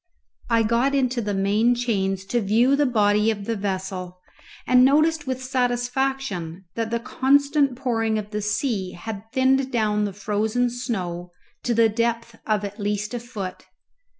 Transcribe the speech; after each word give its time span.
I 0.49 0.63
got 0.63 0.95
into 0.95 1.21
the 1.21 1.35
main 1.35 1.75
chains 1.75 2.25
to 2.25 2.41
view 2.41 2.75
the 2.75 2.87
body 2.87 3.29
of 3.29 3.45
the 3.45 3.55
vessel, 3.55 4.19
and 4.65 4.83
noticed 4.83 5.27
with 5.27 5.43
satisfaction 5.43 6.65
that 6.73 6.89
the 6.89 6.99
constant 6.99 7.75
pouring 7.75 8.17
of 8.17 8.31
the 8.31 8.41
sea 8.41 8.93
had 8.93 9.31
thinned 9.31 9.71
down 9.71 10.05
the 10.05 10.13
frozen 10.13 10.71
snow 10.71 11.33
to 11.61 11.75
the 11.75 11.87
depth 11.87 12.35
of 12.47 12.65
at 12.65 12.79
least 12.79 13.13
a 13.13 13.19
foot. 13.19 13.67